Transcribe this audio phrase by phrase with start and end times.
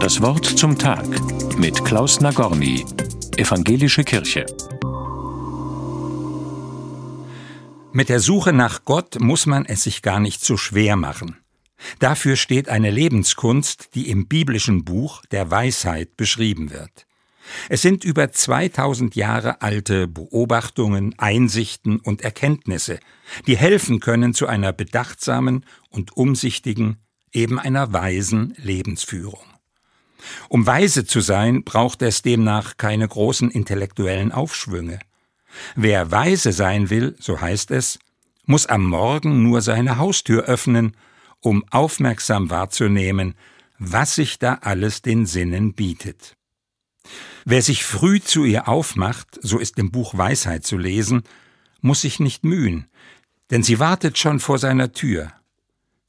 [0.00, 1.06] Das Wort zum Tag
[1.58, 2.84] mit Klaus Nagorny,
[3.36, 4.46] Evangelische Kirche.
[7.92, 11.36] Mit der Suche nach Gott muss man es sich gar nicht so schwer machen.
[11.98, 17.06] Dafür steht eine Lebenskunst, die im biblischen Buch der Weisheit beschrieben wird.
[17.68, 23.00] Es sind über 2000 Jahre alte Beobachtungen, Einsichten und Erkenntnisse,
[23.46, 27.03] die helfen können zu einer bedachtsamen und umsichtigen,
[27.34, 29.44] eben einer weisen Lebensführung.
[30.48, 34.98] Um weise zu sein, braucht es demnach keine großen intellektuellen Aufschwünge.
[35.76, 37.98] Wer weise sein will, so heißt es,
[38.46, 40.96] muss am Morgen nur seine Haustür öffnen,
[41.40, 43.34] um aufmerksam wahrzunehmen,
[43.78, 46.36] was sich da alles den Sinnen bietet.
[47.44, 51.22] Wer sich früh zu ihr aufmacht, so ist im Buch Weisheit zu lesen,
[51.80, 52.86] muss sich nicht mühen,
[53.50, 55.32] denn sie wartet schon vor seiner Tür.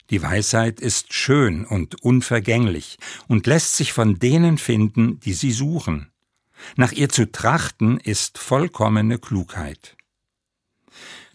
[0.09, 6.11] Die Weisheit ist schön und unvergänglich und lässt sich von denen finden, die sie suchen.
[6.75, 9.95] Nach ihr zu trachten ist vollkommene Klugheit.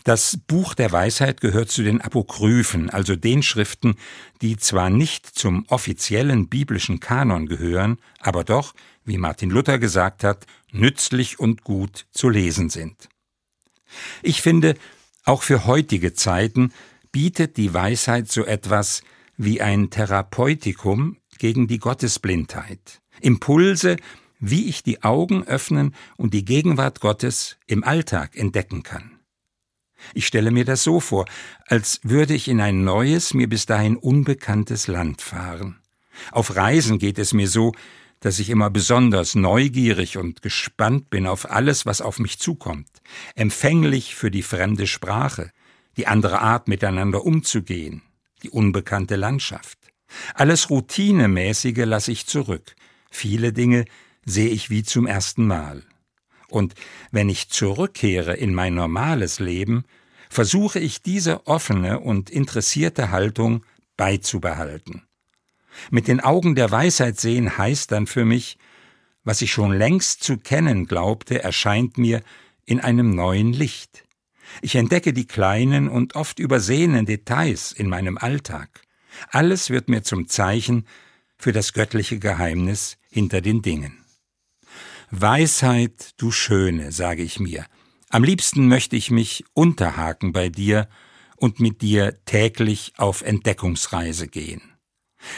[0.05, 3.97] Das Buch der Weisheit gehört zu den Apokryphen, also den Schriften,
[4.41, 8.75] die zwar nicht zum offiziellen biblischen Kanon gehören, aber doch,
[9.05, 13.09] wie Martin Luther gesagt hat, nützlich und gut zu lesen sind.
[14.23, 14.77] Ich finde,
[15.25, 16.73] auch für heutige Zeiten
[17.13, 19.03] bietet die Weisheit so etwas
[19.37, 23.01] wie ein Therapeutikum gegen die Gottesblindheit.
[23.21, 23.97] Impulse,
[24.39, 29.19] wie ich die Augen öffnen und die Gegenwart Gottes im Alltag entdecken kann.
[30.15, 31.27] Ich stelle mir das so vor,
[31.67, 35.79] als würde ich in ein neues, mir bis dahin unbekanntes Land fahren.
[36.33, 37.73] Auf Reisen geht es mir so,
[38.21, 42.89] dass ich immer besonders neugierig und gespannt bin auf alles, was auf mich zukommt,
[43.35, 45.51] empfänglich für die fremde Sprache,
[45.97, 48.03] die andere Art miteinander umzugehen,
[48.43, 49.79] die unbekannte Landschaft.
[50.35, 52.75] Alles Routinemäßige lasse ich zurück,
[53.11, 53.85] viele Dinge
[54.25, 55.83] sehe ich wie zum ersten Mal.
[56.49, 56.75] Und
[57.11, 59.85] wenn ich zurückkehre in mein normales Leben,
[60.29, 63.65] versuche ich diese offene und interessierte Haltung
[63.97, 65.03] beizubehalten.
[65.91, 68.59] Mit den Augen der Weisheit sehen heißt dann für mich,
[69.25, 72.23] was ich schon längst zu kennen glaubte, erscheint mir
[72.65, 74.05] in einem neuen Licht.
[74.63, 78.83] Ich entdecke die kleinen und oft übersehenen Details in meinem Alltag.
[79.31, 80.87] Alles wird mir zum Zeichen
[81.37, 84.05] für das göttliche Geheimnis hinter den Dingen.
[85.11, 87.67] Weisheit, du Schöne, sage ich mir.
[88.11, 90.89] Am liebsten möchte ich mich unterhaken bei dir
[91.37, 94.63] und mit dir täglich auf Entdeckungsreise gehen.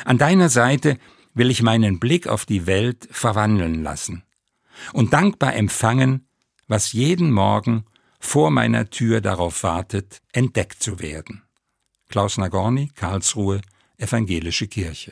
[0.05, 0.99] An deiner Seite
[1.35, 4.25] will ich meinen Blick auf die Welt verwandeln lassen
[4.93, 6.27] und dankbar empfangen,
[6.67, 7.85] was jeden Morgen
[8.23, 11.43] vor meiner Tür darauf wartet, entdeckt zu werden.
[12.09, 13.61] Klaus Nagorny, Karlsruhe,
[13.99, 15.11] Evangelische Kirche.